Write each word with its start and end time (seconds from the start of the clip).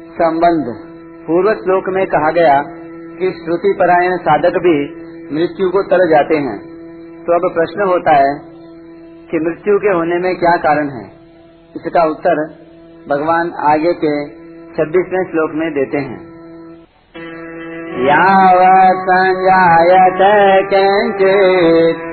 संबंध। 0.00 0.64
पूर्व 1.26 1.52
श्लोक 1.52 1.84
में 1.88 2.06
कहा 2.06 2.30
गया 2.30 2.62
कि 3.18 3.42
श्रुति 3.44 3.76
परायण 3.78 4.16
साधक 4.16 4.56
भी 4.58 4.94
मृत्यु 5.34 5.70
को 5.70 5.82
तर 5.82 6.10
जाते 6.10 6.36
हैं। 6.36 6.58
तो 7.24 7.32
अब 7.34 7.54
प्रश्न 7.54 7.88
होता 7.88 8.12
है 8.12 8.40
कि 9.30 9.38
मृत्यु 9.38 9.78
के 9.78 9.88
होने 9.88 10.18
में 10.18 10.36
क्या 10.36 10.56
कारण 10.56 10.88
है? 10.88 11.10
इसका 11.76 12.04
उत्तर 12.04 12.46
भगवान 13.10 13.52
आगे 13.58 13.92
के 13.92 14.28
छब्बीसवें 14.76 15.24
श्लोक 15.24 15.50
में 15.54 15.72
देते 15.72 15.98
हैं। 15.98 16.36
संजायत 18.92 20.18
किञ्चित् 20.70 22.06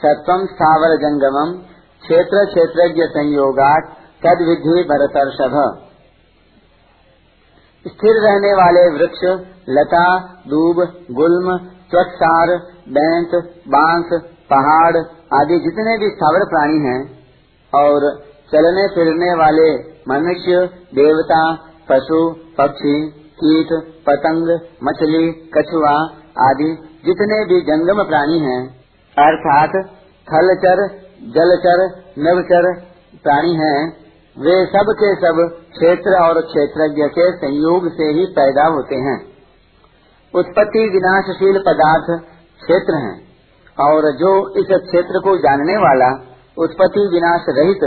सत्वम 0.05 0.45
स्थावर 0.45 0.95
जंगमम 0.95 1.78
क्षेत्र 2.03 2.45
क्षेत्रज्ञ 2.45 3.03
संयोगात 3.07 3.91
तद 4.25 4.41
विधि 4.41 4.83
भरतर्षभ। 4.83 5.55
स्थिर 7.85 8.17
रहने 8.23 8.53
वाले 8.53 8.89
वृक्ष, 8.89 9.21
लता, 9.69 10.05
दूब, 10.47 10.81
गुल्म 11.11 11.57
त्वसार 11.91 12.57
बैंक 12.89 13.35
बाँस, 13.67 14.09
पहाड़ 14.49 14.97
आदि 15.33 15.59
जितने 15.59 15.97
भी 15.97 16.09
स्थावर 16.09 16.45
प्राणी 16.45 16.79
हैं 16.87 16.99
और 17.73 18.09
चलने 18.51 18.87
फिरने 18.87 19.33
वाले 19.33 19.69
मनुष्य, 20.09 20.65
देवता, 20.95 21.41
पशु, 21.89 22.19
पक्षी, 22.57 22.95
कीट, 23.41 23.73
पतंग, 24.07 24.59
मछली, 24.83 25.31
कछुआ 25.57 25.95
आदि 26.47 26.71
जितने 27.05 27.45
भी 27.45 27.61
जंगम 27.61 28.03
प्राणी 28.03 28.39
हैं, 28.39 28.61
अर्थात 29.17 29.71
थलचर 30.33 30.87
जलचर 31.35 31.83
नवचर 32.19 32.73
प्राणी 33.23 33.53
हैं। 33.55 33.79
वे 34.37 34.65
सब 34.65 34.91
के 34.99 35.15
सब 35.15 35.39
क्षेत्र 35.71 36.19
और 36.21 36.41
क्षेत्रज्ञ 36.41 37.03
के 37.07 37.31
संयोग 37.37 37.87
से 37.91 38.03
ही 38.03 38.25
पैदा 38.25 38.65
होते 38.65 38.95
हैं। 38.95 39.17
उत्पत्ति 40.33 40.83
विनाशशील 40.89 41.63
पदार्थ 41.67 42.11
क्षेत्र 42.61 42.95
हैं 42.95 43.15
और 43.79 44.11
जो 44.11 44.31
इस 44.59 44.65
क्षेत्र 44.65 45.19
को 45.19 45.37
जानने 45.37 45.77
वाला, 45.77 46.09
उत्पत्ति 46.57 47.07
विनाश 47.13 47.45
रहित 47.49 47.83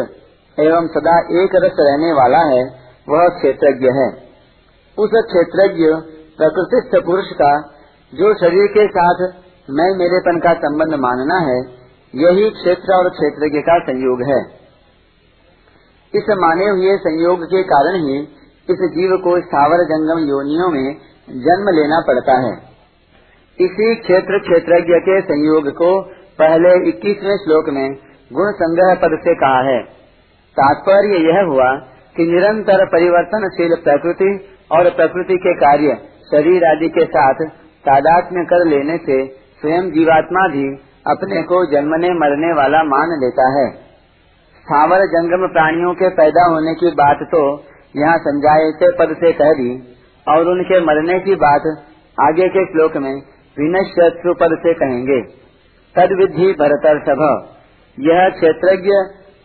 एवं 0.58 0.86
सदा 0.86 1.18
एक 1.42 1.54
रस 1.54 1.76
रहने 1.80 2.12
वाला 2.12 2.38
है, 2.38 2.64
वह 3.08 3.28
क्षेत्रज्ञ 3.28 3.86
है। 3.86 4.08
उस 4.98 5.10
क्षेत्रज्ञ, 5.14 5.84
प्रकृतिस्थ 6.38 7.06
पुरुष 7.06 7.24
का, 7.32 7.52
जो 8.14 8.34
शरीर 8.34 8.66
के 8.66 8.86
साथ 8.88 9.22
मैं 9.70 9.96
मेरेपन 9.96 10.38
का 10.38 10.52
संबंध 10.54 10.94
मानना 10.94 11.38
है 11.38 11.81
यही 12.14 12.50
क्षेत्र 12.50 12.94
और 12.94 13.08
क्षेत्रज्ञ 13.08 13.60
का 13.60 13.78
संयोग 13.78 14.22
है। 14.22 14.40
इस 16.14 16.24
माने 16.30 16.64
हुए 16.64 16.96
संयोग 16.96 17.44
के 17.44 17.62
कारण 17.62 17.94
ही 17.94 18.18
इस 18.68 18.82
जीव 18.90 19.16
को 19.16 19.40
स्थावर 19.40 19.84
जंगम 19.84 20.18
योनियों 20.28 20.68
में 20.70 20.96
जन्म 21.28 21.70
लेना 21.70 22.00
पड़ता 22.06 22.38
है। 22.38 22.52
इसी 23.58 23.94
क्षेत्र 23.94 24.38
क्षेत्रज्ञ 24.38 24.94
के 24.94 25.20
संयोग 25.20 25.68
को 25.68 26.02
पहले 26.38 26.88
इक्कीसवें 26.88 27.36
श्लोक 27.36 27.68
में 27.68 27.94
गुण 28.32 28.52
संग्रह 28.52 28.94
पद 28.94 29.18
से 29.24 29.34
कहा 29.34 29.62
है। 29.62 29.82
तात्पर्य 30.56 31.16
यह 31.16 31.42
हुआ 31.46 31.76
कि 32.16 32.22
निरंतर 32.22 32.86
परिवर्तनशील 32.86 33.74
प्रकृति 33.74 34.48
और 34.72 34.90
प्रकृति 34.90 35.36
के 35.36 35.54
कार्य 35.54 35.94
शरीर 36.30 36.64
आदि 36.64 36.88
के 36.88 37.04
साथ 37.04 37.44
तादात्म्य 37.84 38.44
कर 38.44 38.66
लेने 38.66 38.98
से 38.98 39.26
स्वयं 39.60 39.90
जीवात्मा 39.90 40.48
भी 40.48 40.91
अपने 41.06 41.42
को 41.42 41.66
जन्मने, 41.66 42.10
मरने 42.10 42.52
वाला 42.54 42.84
मान 42.84 43.06
लेता 43.06 43.60
है। 43.60 43.70
स्थावर 44.58 44.96
जंगम 44.96 45.52
प्राणियों 45.52 45.94
के 45.94 46.08
पैदा 46.08 46.44
होने 46.46 46.74
की 46.74 46.86
बात 46.86 47.18
तो 47.22 47.64
यहाँ 47.96 48.18
संजायते 48.18 48.86
पद 48.98 49.16
से 49.16 49.32
कह 49.32 49.52
दी 49.52 49.96
और 50.28 50.48
उनके 50.48 50.80
मरने 50.80 51.20
की 51.20 51.34
बात 51.34 51.60
आगे 52.20 52.48
के 52.48 52.64
श्लोक 52.64 52.96
में 52.96 53.14
विनश्रु 53.58 54.34
पद 54.34 54.58
से 54.58 54.74
कहेंगे। 54.74 55.22
तद 55.96 56.12
विधि 56.12 56.52
भरतर 56.52 57.00
सभ। 57.00 57.48
यह 58.00 58.28
क्षेत्रज्ञ 58.28 58.90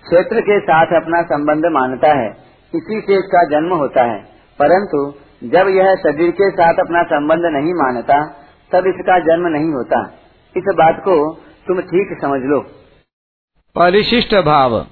क्षेत्र 0.03 0.41
के 0.41 0.59
साथ 0.59 0.85
अपना 0.85 1.21
संबंध 1.21 1.61
मानता 1.65 2.07
है। 2.07 2.29
इसी 2.75 3.01
से 3.07 3.13
इसका 3.13 3.43
जन्म 3.43 3.73
होता 3.73 4.03
है। 4.03 4.19
परंतु 4.61 5.13
जब 5.43 5.67
यह 5.67 5.95
शरीर 5.95 6.31
के 6.31 6.51
साथ 6.51 6.73
अपना 6.73 7.03
संबंध 7.03 7.39
नहीं 7.39 7.73
मानता, 7.73 8.25
तब 8.71 8.87
इसका 8.87 9.19
जन्म 9.19 9.47
नहीं 9.47 9.73
होता। 9.73 10.11
इस 10.57 10.63
बात 10.69 10.99
को 10.99 11.46
तुम 11.67 11.81
ठीक 11.81 12.17
समझ 12.21 12.41
लो। 12.41 12.59
परिशिष्ट 13.75 14.35
भाव। 14.35 14.85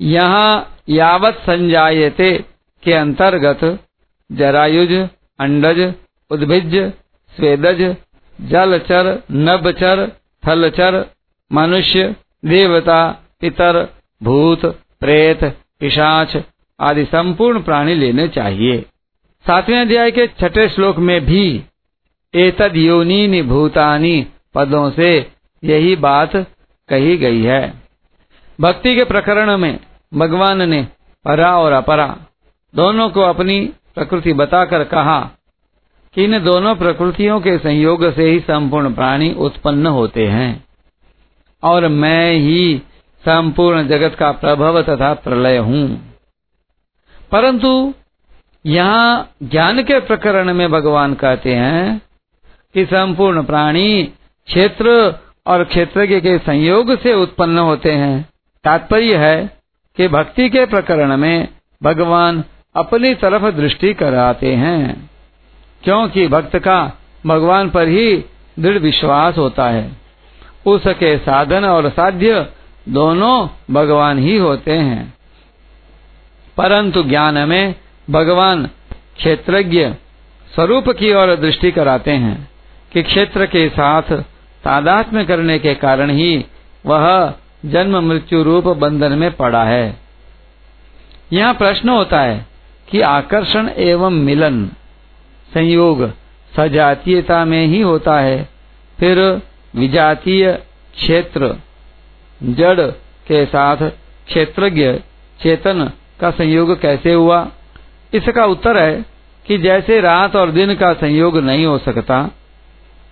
यहाँ 0.00 0.76
यावत 0.88 1.34
संजायते 1.34 2.44
के 2.82 2.92
अंतर्गत 2.92 3.62
जरायुज, 4.30 4.92
अंडज, 5.38 5.94
उद्भिज, 6.30 6.74
स्वेदज, 7.32 7.82
जलचर, 8.38 9.22
नभचर, 9.30 10.06
थलचर, 10.44 11.06
मनुष्य, 11.50 12.16
देवता, 12.44 13.10
पितर, 13.40 13.88
भूत, 14.22 14.66
प्रेत, 15.00 15.44
पिशाच 15.80 16.36
आदि 16.80 17.04
संपूर्ण 17.04 17.62
प्राणी 17.62 17.94
लेने 17.94 18.28
चाहिए। 18.28 18.80
सातवें 19.46 19.80
अध्याय 19.80 20.10
के 20.10 20.26
छठे 20.40 20.68
श्लोक 20.68 20.98
में 20.98 21.20
भी 21.26 21.64
एतद 22.34 22.76
योनी 22.76 23.42
भूतानी 23.42 24.26
पदों 24.54 24.90
से 24.90 25.33
यही 25.64 25.96
बात 25.96 26.36
कही 26.88 27.16
गई 27.16 27.42
है। 27.42 27.62
भक्ति 28.60 28.94
के 28.96 29.04
प्रकरण 29.04 29.56
में 29.56 29.78
भगवान 30.14 30.68
ने 30.70 30.82
परा 31.24 31.58
और 31.58 31.72
अपरा 31.72 32.06
दोनों 32.74 33.08
को 33.10 33.20
अपनी 33.20 33.60
प्रकृति 33.94 34.32
बताकर 34.32 34.84
कहा 34.84 35.20
कि 36.14 36.24
इन 36.24 36.44
दोनों 36.44 36.74
प्रकृतियों 36.76 37.40
के 37.40 37.58
संयोग 37.58 38.12
से 38.14 38.30
ही 38.30 38.40
संपूर्ण 38.40 38.94
प्राणी 38.94 39.32
उत्पन्न 39.38 39.86
होते 39.86 40.26
हैं 40.28 40.64
और 41.62 41.88
मैं 41.88 42.34
ही 42.34 42.82
संपूर्ण 43.24 43.86
जगत 43.88 44.14
का 44.14 44.32
प्रभव 44.32 44.82
तथा 44.82 45.14
प्रलय 45.14 45.56
हूँ। 45.58 45.84
परंतु 47.32 47.94
यहाँ 48.66 49.30
ज्ञान 49.42 49.82
के 49.82 50.00
प्रकरण 50.00 50.54
में 50.54 50.70
भगवान 50.70 51.14
कहते 51.14 51.54
हैं 51.54 52.02
कि 52.74 52.84
संपूर्ण 52.84 53.42
प्राणी 53.42 54.04
क्षेत्र 54.48 55.12
और 55.46 55.64
क्षेत्रज्ञ 55.64 56.20
के 56.20 56.38
संयोग 56.38 57.00
से 57.00 57.14
उत्पन्न 57.14 57.58
होते 57.58 57.92
हैं। 57.92 58.28
तात्पर्य 58.64 59.16
है 59.16 59.56
कि 59.96 60.08
भक्ति 60.08 60.50
के 60.50 60.66
प्रकरण 60.66 61.16
में 61.16 61.48
भगवान 61.82 62.44
अपनी 62.76 63.14
तरफ़ 63.14 63.56
दृष्टि 63.56 63.94
कराते 63.94 64.54
हैं, 64.54 65.10
क्योंकि 65.84 66.28
भक्त 66.28 66.58
का 66.58 66.92
भगवान 67.26 67.70
पर 67.70 67.88
ही 67.88 68.24
दृढ़ 68.58 68.78
विश्वास 68.78 69.38
होता 69.38 69.68
है। 69.68 69.92
उसके 70.66 71.18
साधन 71.18 71.64
और 71.64 71.90
साध्य 71.90 72.46
दोनों 72.88 73.48
भगवान 73.70 74.18
ही 74.18 74.36
होते 74.36 74.72
हैं। 74.72 75.14
परंतु 76.56 77.02
ज्ञान 77.02 77.38
में 77.38 77.74
भगवान 78.10 78.66
क्षेत्रज्ञ 79.16 79.88
स्वरूप 80.54 80.90
की 80.90 81.12
ओर 81.12 81.36
दृष्टि 81.36 81.70
कराते 81.70 82.10
हैं 82.10 82.48
कि 82.92 83.02
क्षेत्र 83.02 83.46
के 83.46 83.68
साथ 83.68 84.24
तादात्म्य 84.64 85.24
करने 85.24 85.58
के 85.58 85.74
कारण 85.74 86.10
ही 86.10 86.44
वह 86.86 87.34
जन्म 87.64 87.98
मृत्यु 88.04 88.42
रूप 88.42 88.64
बंधन 88.64 89.12
में 89.12 89.30
पड़ा 89.32 89.64
है। 89.64 89.96
यहाँ 91.32 91.54
प्रश्न 91.54 91.88
होता 91.88 92.20
है 92.20 92.46
कि 92.88 93.00
आकर्षण 93.00 93.68
एवं 93.68 94.10
मिलन 94.10 94.66
संयोग 95.54 96.06
सजातीयता 96.56 97.44
में 97.44 97.66
ही 97.66 97.80
होता 97.80 98.18
है। 98.20 98.48
फिर 98.98 99.18
विजातीय 99.74 100.52
क्षेत्र, 100.94 101.54
जड़ 102.42 102.80
के 103.28 103.44
साथ 103.46 103.76
क्षेत्रज्ञ, 104.26 104.92
चेतन 105.40 105.90
का 106.20 106.30
संयोग 106.30 106.80
कैसे 106.80 107.12
हुआ? 107.12 107.46
इसका 108.14 108.44
उत्तर 108.44 108.76
है 108.78 109.04
कि 109.46 109.58
जैसे 109.58 110.00
रात 110.00 110.36
और 110.36 110.50
दिन 110.50 110.74
का 110.74 110.92
संयोग 110.92 111.38
नहीं 111.38 111.66
हो 111.66 111.78
सकता, 111.78 112.28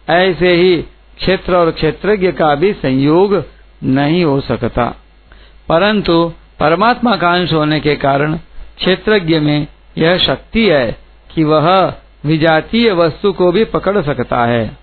ऐसे 0.08 0.54
ही 0.54 0.84
क्षेत्र 1.16 1.56
और 1.56 1.70
क्षेत्रज्ञ 1.70 2.32
का 2.32 2.54
भी 2.54 2.72
संयोग 2.72 3.44
नहीं 3.84 4.24
हो 4.24 4.40
सकता। 4.40 4.94
परंतु 5.68 6.32
परमात्मा 6.60 7.16
का 7.16 7.32
अंश 7.32 7.52
होने 7.52 7.80
के 7.80 7.96
कारण 7.96 8.36
क्षेत्रज्ञ 8.76 9.40
में 9.40 9.66
यह 9.98 10.18
शक्ति 10.18 10.68
है 10.68 10.96
कि 11.34 11.44
वह 11.44 11.94
विजातीय 12.26 12.92
वस्तु 12.92 13.32
को 13.32 13.52
भी 13.52 13.64
पकड़ 13.64 14.02
सकता 14.02 14.44
है। 14.44 14.76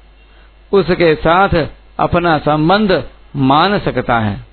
उसके 0.72 1.16
साथ 1.16 1.68
अपना 2.00 2.38
संबंध 2.38 3.04
मान 3.36 3.80
सकता 3.80 4.20
है। 4.20 4.46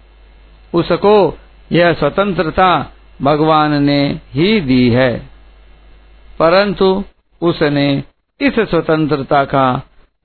उसको 0.74 1.38
यह 1.72 1.92
स्वतंत्रता 1.92 2.92
भगवान 3.22 3.82
ने 3.82 4.20
ही 4.34 4.60
दी 4.60 4.90
है। 4.90 5.26
परंतु 6.38 7.04
उसने 7.42 8.04
इस 8.40 8.54
स्वतंत्रता 8.54 9.44
का 9.44 9.82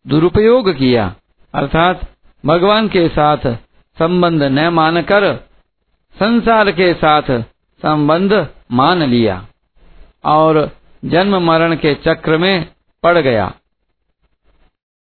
दुरुपयोग 0.08 0.74
किया। 0.74 1.16
अर्थात 1.54 2.02
भगवान 2.46 2.88
के 2.88 3.08
साथ 3.10 3.38
संबंध 3.98 4.44
न 4.44 4.70
मानकर 4.70 5.36
संसार 6.16 6.72
के 6.72 6.94
साथ 6.94 7.42
संबंध 7.82 8.48
मान 8.72 9.04
लिया 9.04 9.46
और 10.26 10.72
जन्म 11.06 11.38
मरण 11.44 11.76
के 11.76 11.94
चक्र 11.96 12.38
में 12.38 12.72
पड़ 13.04 13.18
गया। 13.18 13.52